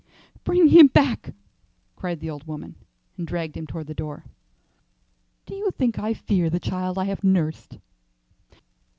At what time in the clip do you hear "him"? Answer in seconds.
0.69-0.87, 3.55-3.67